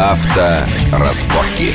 [0.00, 1.74] Авторазборки.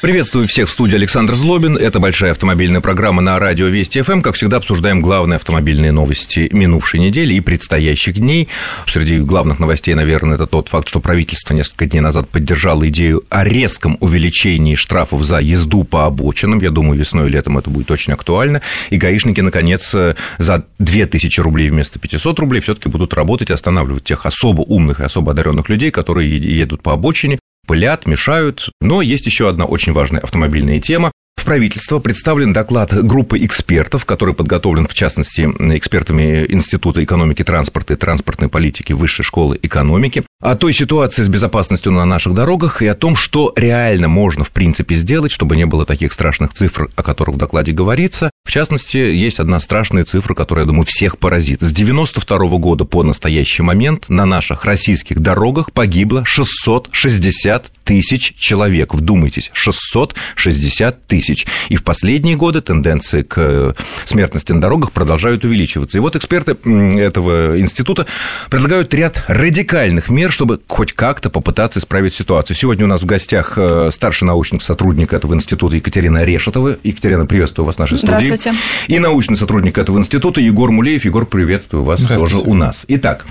[0.00, 1.76] Приветствую всех в студии Александр Злобин.
[1.76, 4.20] Это большая автомобильная программа на радио Вести ФМ.
[4.20, 8.48] Как всегда, обсуждаем главные автомобильные новости минувшей недели и предстоящих дней.
[8.86, 13.44] Среди главных новостей, наверное, это тот факт, что правительство несколько дней назад поддержало идею о
[13.44, 16.60] резком увеличении штрафов за езду по обочинам.
[16.60, 18.62] Я думаю, весной и летом это будет очень актуально.
[18.90, 19.92] И гаишники, наконец,
[20.38, 25.00] за 2000 рублей вместо 500 рублей все таки будут работать и останавливать тех особо умных
[25.00, 28.70] и особо одаренных людей, которые едут по обочине, пылят, мешают.
[28.80, 31.12] Но есть еще одна очень важная автомобильная тема.
[31.38, 35.42] В правительство представлен доклад группы экспертов, который подготовлен, в частности,
[35.76, 41.92] экспертами Института экономики транспорта и транспортной политики Высшей школы экономики, о той ситуации с безопасностью
[41.92, 45.86] на наших дорогах и о том, что реально можно, в принципе, сделать, чтобы не было
[45.86, 48.30] таких страшных цифр, о которых в докладе говорится.
[48.48, 51.60] В частности, есть одна страшная цифра, которая, я думаю, всех поразит.
[51.60, 58.94] С 92 года по настоящий момент на наших российских дорогах погибло 660 тысяч человек.
[58.94, 61.46] Вдумайтесь, 660 тысяч.
[61.68, 65.98] И в последние годы тенденции к смертности на дорогах продолжают увеличиваться.
[65.98, 68.06] И вот эксперты этого института
[68.48, 72.56] предлагают ряд радикальных мер, чтобы хоть как-то попытаться исправить ситуацию.
[72.56, 76.78] Сегодня у нас в гостях э, старший научный сотрудник этого института Екатерина Решетова.
[76.82, 78.37] Екатерина, приветствую вас в нашей студии.
[78.38, 78.58] Здравствуйте.
[78.86, 81.04] И научный сотрудник этого института Егор Мулеев.
[81.04, 82.84] Егор, приветствую вас тоже у нас.
[82.88, 83.26] Итак,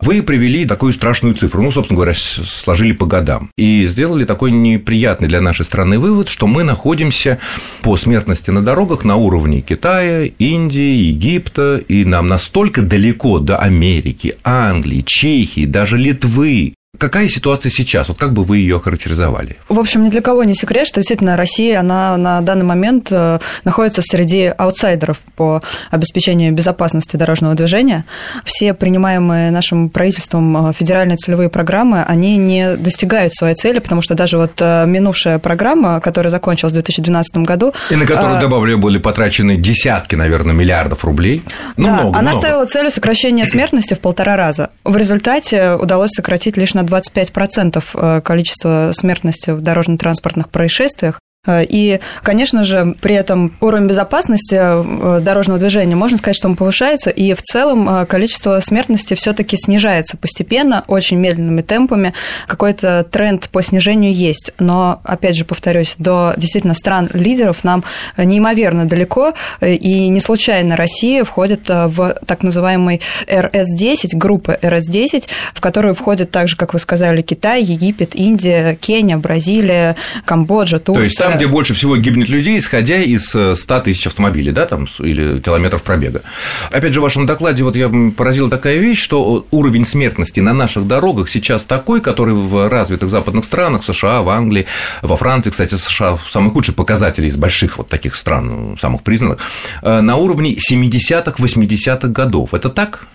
[0.00, 5.28] вы привели такую страшную цифру, ну, собственно говоря, сложили по годам, и сделали такой неприятный
[5.28, 7.38] для нашей страны вывод, что мы находимся
[7.82, 14.36] по смертности на дорогах на уровне Китая, Индии, Египта, и нам настолько далеко до Америки,
[14.44, 18.08] Англии, Чехии, даже Литвы, Какая ситуация сейчас?
[18.08, 19.56] Вот как бы вы ее охарактеризовали?
[19.68, 23.38] В общем, ни для кого не секрет, что действительно Россия, она на данный момент э,
[23.62, 28.04] находится среди аутсайдеров по обеспечению безопасности дорожного движения.
[28.44, 34.14] Все принимаемые нашим правительством э, федеральные целевые программы, они не достигают своей цели, потому что
[34.14, 37.72] даже вот э, минувшая программа, которая закончилась в 2012 году...
[37.90, 41.44] И на которую, добавлю, были потрачены десятки, наверное, миллиардов рублей.
[41.76, 42.38] Ну, да, много, она много.
[42.46, 44.70] ставила целью сокращения смертности в полтора раза.
[44.82, 51.18] В результате удалось сократить лишь на на 25% э, количество смертности в дорожно-транспортных происшествиях.
[51.46, 56.56] Э, и, конечно же, при этом уровень безопасности э, дорожного движения, можно сказать, что он
[56.56, 62.12] повышается, и в целом э, количество смертности все-таки снижается постепенно, очень медленными темпами.
[62.46, 64.52] Какой-то тренд по снижению есть.
[64.58, 67.84] Но, опять же, повторюсь, до действительно стран-лидеров нам
[68.18, 75.94] неимоверно далеко, и не случайно Россия входит в так называемый РС-10, группы РС-10, в которую
[75.94, 81.74] входят также, как вы сказали, Китай, Египет, Индия, Кения, Бразилия, Камбоджа, Турция там, где больше
[81.74, 86.22] всего гибнет людей, исходя из 100 э, тысяч автомобилей, да, там, или километров пробега.
[86.70, 90.86] Опять же, в вашем докладе вот я поразила такая вещь, что уровень смертности на наших
[90.86, 94.66] дорогах сейчас такой, который в развитых западных странах, в США, в Англии,
[95.02, 99.38] во Франции, кстати, США самый худший показатель из больших вот таких стран, самых признанных,
[99.82, 102.54] э, на уровне 70-х, 80-х годов.
[102.54, 103.06] Это так?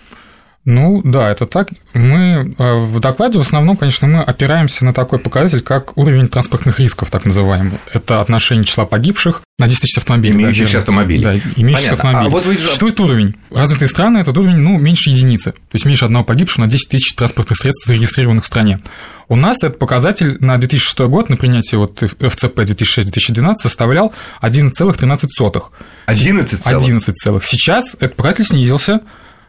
[0.66, 1.68] Ну да, это так.
[1.94, 6.80] Мы э, в докладе в основном, конечно, мы опираемся на такой показатель, как уровень транспортных
[6.80, 7.78] рисков, так называемый.
[7.92, 10.34] Это отношение числа погибших на 10 тысяч автомобилей.
[10.34, 11.22] Имеющихся да, автомобилей.
[11.22, 12.26] Да, имеющихся автомобилей.
[12.26, 12.58] А вот вы...
[12.58, 13.36] Существует уровень.
[13.52, 17.14] Развитые страны– это уровень ну, меньше единицы, то есть меньше одного погибшего на 10 тысяч
[17.14, 18.80] транспортных средств, зарегистрированных в стране.
[19.28, 24.12] У нас этот показатель на 2006 год на принятие вот ФЦП 2006-2012 составлял
[24.42, 25.62] 11,13.
[26.06, 27.44] 11 11 целых.
[27.44, 29.02] Сейчас этот показатель снизился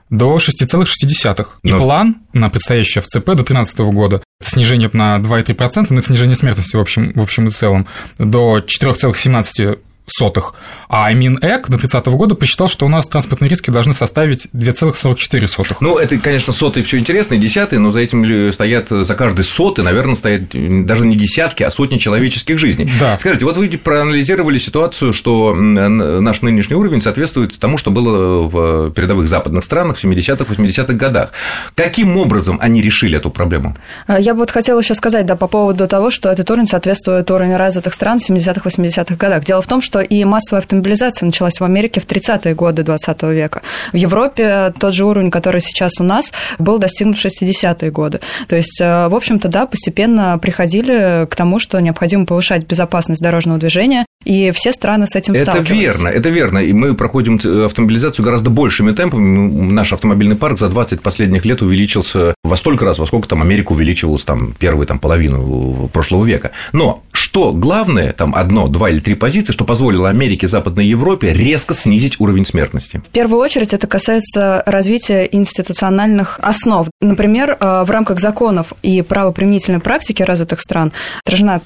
[0.09, 1.45] до 6,6.
[1.63, 1.77] И но...
[1.77, 6.75] план на предстоящее ФЦП до 2013 года– это снижение на 2,3%, но это снижение смертности
[6.75, 9.79] в общем, в общем и целом, до 4,17
[10.09, 10.53] сотых.
[10.89, 15.77] А Минэк до 30 года посчитал, что у нас транспортные риски должны составить 2,44.
[15.81, 19.83] Ну, это, конечно, сотые все интересно, и десятые, но за этим стоят, за каждой сотой,
[19.83, 20.49] наверное, стоят
[20.85, 22.89] даже не десятки, а сотни человеческих жизней.
[22.99, 23.17] Да.
[23.19, 29.27] Скажите, вот вы проанализировали ситуацию, что наш нынешний уровень соответствует тому, что было в передовых
[29.27, 31.31] западных странах в 70-х, 80-х годах.
[31.75, 33.75] Каким образом они решили эту проблему?
[34.07, 37.29] А, я бы вот хотела еще сказать, да, по поводу того, что этот уровень соответствует
[37.29, 39.43] уровню развитых стран в 70-х, 80-х годах.
[39.43, 43.23] Дело в том, что что и массовая автомобилизация началась в Америке в 30-е годы 20
[43.23, 43.61] века.
[43.93, 48.19] В Европе тот же уровень, который сейчас у нас, был достигнут в 60-е годы.
[48.47, 53.59] То есть, э, в общем-то, да, постепенно приходили к тому, что необходимо повышать безопасность дорожного
[53.59, 55.73] движения, И все страны с этим это сталкиваются.
[55.73, 56.57] Это верно, это верно.
[56.57, 59.71] И мы проходим автомобилизацию гораздо большими темпами.
[59.71, 63.71] Наш автомобильный парк за 20 последних лет увеличился во столько раз, во сколько там Америка
[63.71, 66.51] увеличивалась там первую там, половину прошлого века.
[66.73, 71.73] Но что главное, там одно, два или три позиции, что позволило Америке, Западной Европе резко
[71.73, 73.01] снизить уровень смертности?
[73.07, 76.89] В первую очередь это касается развития институциональных основ.
[76.99, 80.91] Например, э, в рамках законов и правоприменительной практики развитых стран
[81.25, 81.61] отражена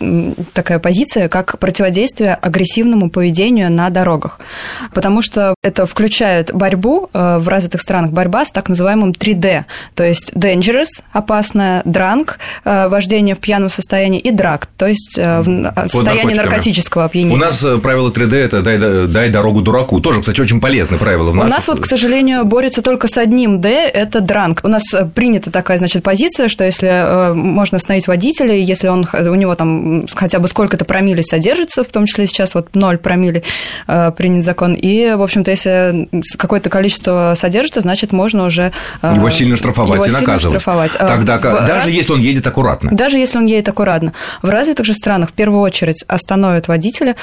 [0.53, 4.39] такая позиция, как противодействие агрессивному поведению на дорогах.
[4.93, 9.63] Потому что это включает борьбу э, в развитых странах, борьба с так называемым 3D,
[9.95, 12.31] то есть dangerous, опасное, drunk,
[12.65, 17.35] э, вождение в пьяном состоянии, и drug, то есть в состоянии наркотического опьянения.
[17.35, 18.77] У нас правило 3D– это дай,
[19.07, 19.99] дай дорогу дураку.
[20.01, 21.31] Тоже, кстати, очень полезное правило.
[21.31, 24.61] В У нас вот, к сожалению, борется только с одним D– это дранг.
[24.63, 24.83] У нас
[25.15, 30.39] принята такая, значит, позиция, что если можно остановить водителя, если он, у него там хотя
[30.39, 33.43] бы сколько-то промилле содержится, в том числе сейчас вот 0 промилле
[34.15, 38.71] принят закон, и, в общем-то, если какое-то количество содержится, значит, можно уже…
[39.01, 40.61] Его сильно штрафовать его и наказывать.
[40.61, 40.91] штрафовать.
[40.97, 41.87] Тогда, в даже раз...
[41.87, 42.91] если он едет аккуратно.
[42.91, 44.13] Даже если он едет аккуратно.
[44.41, 47.15] В развитых же странах в первую очередь остановят водителя,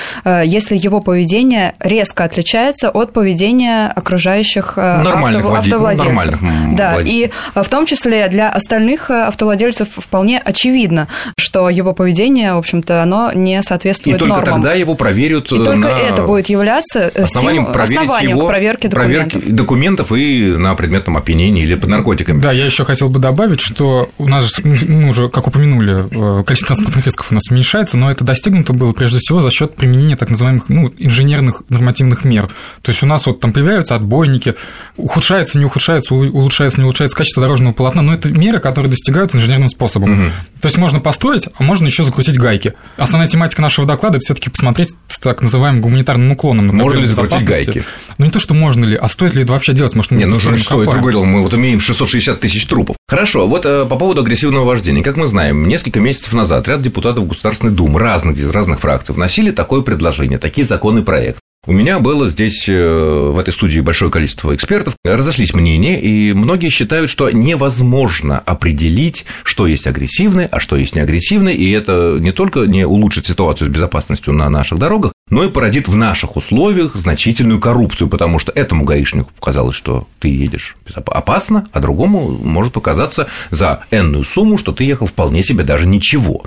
[0.44, 5.56] если его поведение резко отличается от поведения окружающих нормальных авто...
[5.56, 6.40] автовладельцев.
[6.42, 12.58] Нормальных да, и в том числе для остальных автовладельцев вполне очевидно, что его поведение, в
[12.58, 14.62] общем-то, оно не соответствует И только нормам.
[14.62, 15.86] тогда его проверят И только на...
[15.86, 19.32] это будет являться основанием, основанием его к проверке документов.
[19.32, 22.40] Проверки документов и на предметном опьянении или под наркотиками.
[22.40, 26.74] Да, я еще хотел бы добавить, что у нас же, мы уже, как упомянули, количество
[26.74, 30.28] транспортных рисков у нас уменьшается, но это достигнуто было прежде всего за счет применения так
[30.30, 32.48] называемых ну, инженерных нормативных мер.
[32.82, 34.54] То есть у нас вот там появляются отбойники,
[34.96, 39.68] ухудшается, не ухудшается, улучшается, не улучшается качество дорожного полотна, но это меры, которые достигают инженерным
[39.68, 40.12] способом.
[40.12, 40.30] Угу.
[40.60, 42.74] То есть можно построить, а можно еще закрутить гайки.
[42.96, 47.06] Основная тематика нашего доклада это все-таки посмотреть с так называемым гуманитарным уклоном на Можно ли
[47.06, 47.84] закрутить гайки?
[48.18, 49.94] Ну не то, что можно ли, а стоит ли это вообще делать?
[49.94, 52.96] Может, мы не, ну что, это говорил, мы вот имеем 660 тысяч трупов.
[53.08, 55.02] Хорошо, вот э, по поводу агрессивного вождения.
[55.02, 59.50] Как мы знаем, несколько месяцев назад ряд депутатов Государственной Думы разных из разных фракций вносили
[59.50, 61.40] такое предложение, такие законы проект.
[61.68, 62.72] У меня было здесь, э,
[63.30, 64.94] в этой студии, большое количество экспертов.
[65.04, 71.52] Разошлись мнения, и многие считают, что невозможно определить, что есть агрессивное, а что есть неагрессивное,
[71.52, 75.88] и это не только не улучшит ситуацию с безопасностью на наших дорогах, но и породит
[75.88, 81.80] в наших условиях значительную коррупцию, потому что этому гаишнику показалось, что ты едешь опасно, а
[81.80, 86.42] другому может показаться за энную сумму, что ты ехал вполне себе даже ничего.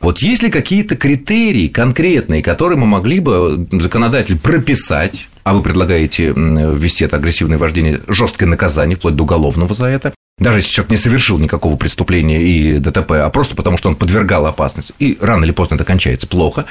[0.00, 6.32] Вот есть ли какие-то критерии конкретные, которые мы могли бы законодатель прописать, а вы предлагаете
[6.34, 10.96] ввести это агрессивное вождение жесткое наказание, вплоть до уголовного за это, даже если человек не
[10.96, 15.52] совершил никакого преступления и ДТП, а просто потому, что он подвергал опасность, и рано или
[15.52, 16.64] поздно это кончается плохо,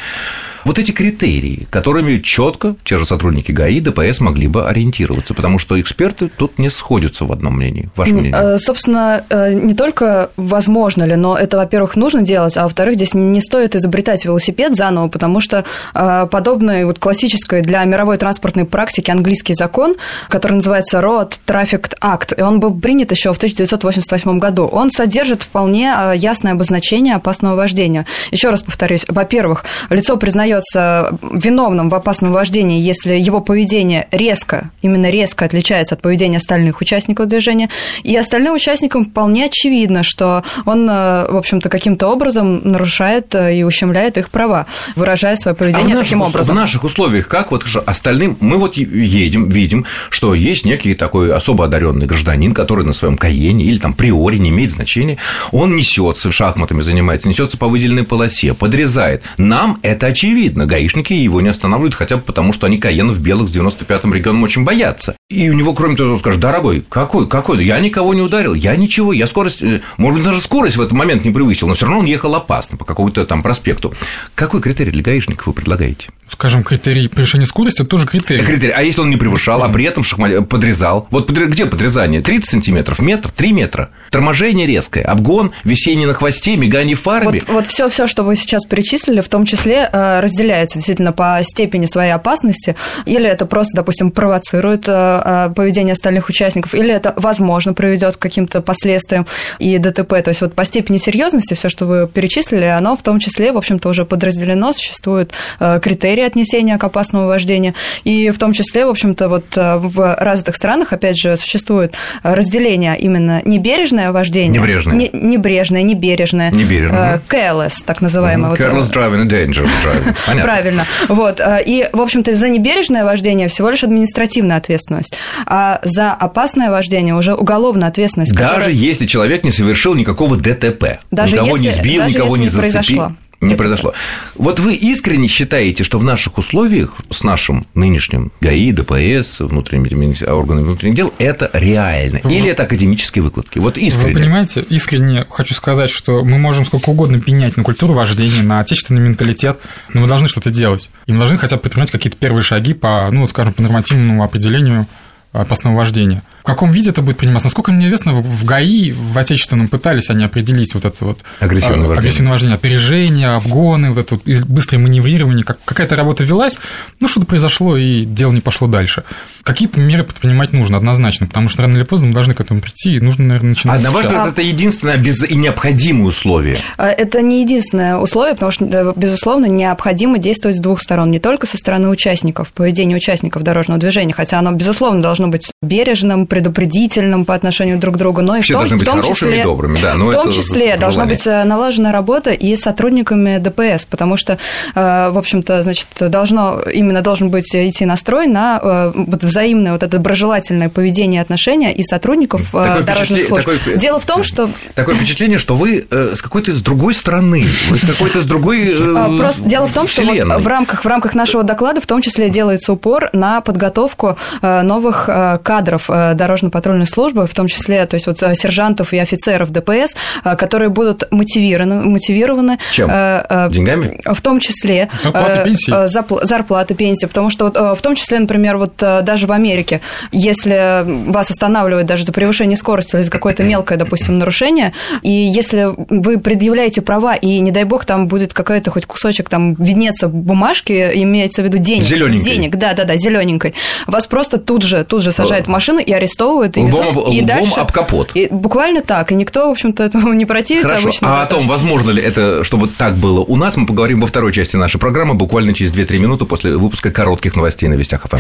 [0.65, 5.79] вот эти критерии, которыми четко те же сотрудники ГАИ, ДПС могли бы ориентироваться, потому что
[5.79, 7.89] эксперты тут не сходятся в одном мнении.
[7.95, 8.33] Ваше мнение?
[8.35, 13.13] Э, собственно, э, не только возможно ли, но это, во-первых, нужно делать, а во-вторых, здесь
[13.13, 15.63] не стоит изобретать велосипед заново, потому что
[15.94, 19.95] э, подобный вот классической для мировой транспортной практики английский закон,
[20.29, 25.44] который называется Road Traffic Act, и он был принят еще в 1988 году, он содержит
[25.44, 28.06] вполне ясное обозначение опасного вождения.
[28.31, 34.71] Еще раз повторюсь, во-первых, лицо признает признается виновным в опасном вождении, если его поведение резко,
[34.81, 37.69] именно резко отличается от поведения остальных участников движения,
[38.03, 43.63] и остальным участникам вполне очевидно, что он, э, в общем-то, каким-то образом нарушает э, и
[43.63, 44.65] ущемляет их права,
[44.95, 46.55] выражая свое поведение а таким образом.
[46.55, 51.65] В наших условиях, как вот остальным, мы вот едем, видим, что есть некий такой особо
[51.65, 55.17] одаренный гражданин, который на своем каене или там приори не имеет значения,
[55.51, 59.23] он несется шахматами занимается, несется по выделенной полосе, подрезает.
[59.37, 63.49] Нам это очевидно очевидно, гаишники его не останавливают хотя бы потому, что они каенов белых
[63.49, 65.17] с 95-м регионом очень боятся.
[65.30, 69.14] И у него, кроме того, скажет, дорогой, какой, какой, я никого не ударил, я ничего,
[69.14, 72.00] я скорость, э, может быть, даже скорость в этот момент не превысил, но все равно
[72.00, 73.94] он ехал опасно по какому-то там проспекту.
[74.33, 76.09] Какой критерий для гаишников вы предлагаете?
[76.31, 78.44] Скажем, критерий превышения скорости– это тоже критерий.
[78.44, 78.71] Критерий.
[78.71, 80.48] А если он не превышал, а при этом шахмат...
[80.50, 81.07] подрезал?
[81.12, 82.21] Вот где подрезание?
[82.21, 83.90] 30 сантиметров, метр, 3 метра.
[84.09, 87.40] Торможение резкое, обгон, висение на хвосте, мигание фарами.
[87.48, 91.40] Вот, вот все, все, что вы сейчас перечислили, в том числе э, разделяется действительно по
[91.44, 94.88] степени своей опасности, или это просто, допустим, провоцирует
[95.23, 99.26] э, э, поведение остальных участников, или это, возможно, приведет к каким-то последствиям
[99.59, 100.21] и ДТП.
[100.21, 103.57] То есть вот по степени серьезности все, что вы перечислили, оно в том числе, в
[103.57, 107.73] общем-то, уже подразделено, существуют э, критерии отнесения к опасному вождению,
[108.04, 113.42] и в том числе, в общем-то, вот в развитых странах, опять же, существует разделение именно
[113.45, 114.59] небережное вождение.
[114.59, 114.95] Небрежное.
[114.95, 116.52] Не, небрежное, небережное.
[116.52, 117.21] Небережное.
[117.30, 118.56] Careless, так называемое.
[118.56, 120.16] Careless вот, driving and dangerous driving.
[120.26, 120.44] Понятно.
[120.44, 120.85] Правильно.
[121.07, 121.42] Вот.
[121.66, 125.08] И, в общем-то, за небережное вождение всего лишь административная ответственность,
[125.45, 128.33] а за опасное вождение уже уголовная ответственность.
[128.33, 128.71] Даже которая...
[128.71, 132.49] если человек не совершил никакого ДТП, даже никого если, не сбил, даже никого если не
[132.49, 132.71] зацепил.
[132.71, 133.93] Произошло не произошло.
[134.35, 140.65] Вот вы искренне считаете, что в наших условиях с нашим нынешним ГАИ, ДПС, внутренними органами
[140.65, 142.17] внутренних дел это реально?
[142.17, 143.59] Или это академические выкладки?
[143.59, 144.13] Вот искренне.
[144.13, 148.59] Вы понимаете, искренне хочу сказать, что мы можем сколько угодно пенять на культуру вождения, на
[148.59, 149.59] отечественный менталитет,
[149.93, 150.89] но мы должны что-то делать.
[151.05, 154.85] И мы должны хотя бы предпринимать какие-то первые шаги по, ну, скажем, по нормативному определению
[155.31, 156.23] опасного вождения.
[156.49, 157.45] В каком виде это будет приниматься?
[157.45, 161.99] Насколько мне известно, в ГАИ, в отечественном пытались они определить вот это вот агрессивное вождение,
[161.99, 166.57] агрессивное вождение опережение, обгоны, вот это вот быстрое маневрирование, как, какая-то работа велась,
[166.99, 169.03] ну что-то произошло, и дело не пошло дальше.
[169.44, 172.95] Какие-то меры предпринимать нужно однозначно, потому что рано или поздно мы должны к этому прийти,
[172.95, 175.23] и нужно, наверное, начинать А на ваш взгляд, это единственное без...
[175.23, 176.57] и необходимое условие?
[176.77, 181.45] А, это не единственное условие, потому что, безусловно, необходимо действовать с двух сторон, не только
[181.45, 187.35] со стороны участников, поведения участников дорожного движения, хотя оно, безусловно, должно быть бережным, предупредительным по
[187.35, 189.41] отношению друг к другу, но и Все в том, должны быть в том хорошими числе,
[189.41, 189.95] и добрыми, да.
[189.97, 194.37] в том числе должна быть э, налажена работа и с сотрудниками ДПС, потому что,
[194.73, 199.83] э, в общем-то, значит, должно, именно должен быть идти настрой на э, вот взаимное вот
[199.83, 203.45] это доброжелательное поведение и отношения и сотрудников такое дорожных служб.
[203.45, 204.49] Такое, Дело в том, что...
[204.75, 209.17] Такое впечатление, что вы с какой-то с другой стороны, вы с какой-то с другой а,
[209.17, 212.29] Просто дело в том, что вот в, рамках, в рамках нашего доклада в том числе
[212.29, 215.09] делается упор на подготовку новых
[215.43, 215.89] кадров
[216.19, 219.95] дорожно-патрульной службы, в том числе, то есть вот сержантов и офицеров ДПС,
[220.38, 222.90] которые будут мотивированы, мотивированы Чем?
[222.90, 223.99] Деньгами?
[224.06, 226.26] В том числе зарплаты, пенсии.
[226.26, 231.31] зарплаты, пенсии, потому что вот, в том числе, например, вот даже в Америке, если вас
[231.31, 236.81] останавливают даже за превышение скорости или за какое-то мелкое, допустим, нарушение, и если вы предъявляете
[236.81, 241.45] права, и, не дай бог, там будет какой-то хоть кусочек там виднеться бумажки, имеется в
[241.45, 241.83] виду денег.
[241.85, 242.26] Зелененькой.
[242.26, 243.54] Денег, да-да-да, зелененькой.
[243.88, 246.08] Вас просто тут же, тут же сажают в машину и арестовывают,
[246.57, 247.59] и лбом, везут, и дальше...
[247.59, 248.11] об капот.
[248.13, 250.87] И буквально так, и никто, в общем-то, этому не противится Хорошо.
[250.87, 251.19] обычно.
[251.19, 254.33] А о том, возможно ли это, чтобы так было у нас, мы поговорим во второй
[254.33, 258.18] части нашей программы, буквально через 2-3 минуты после выпуска коротких новостей на Вестях ФМ.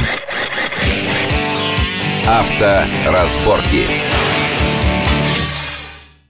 [2.25, 3.85] Авторазборки.